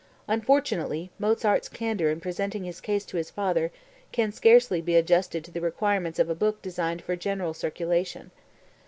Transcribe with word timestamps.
Unfortunately 0.27 1.11
Mozart's 1.19 1.69
candor 1.69 2.09
in 2.09 2.19
presenting 2.19 2.63
his 2.63 2.81
case 2.81 3.05
to 3.05 3.17
his 3.17 3.29
father 3.29 3.71
can 4.11 4.31
scarcely 4.31 4.81
be 4.81 4.95
adjusted 4.95 5.43
to 5.45 5.51
the 5.51 5.61
requirements 5.61 6.17
of 6.17 6.27
a 6.27 6.33
book 6.33 6.59
designed 6.63 7.03
for 7.03 7.15
general 7.15 7.53
circulation. 7.53 8.31